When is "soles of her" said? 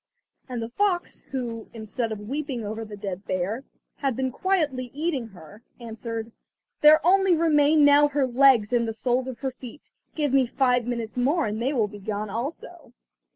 8.93-9.51